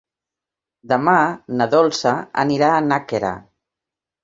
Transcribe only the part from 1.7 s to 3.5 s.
Dolça anirà a Nàquera.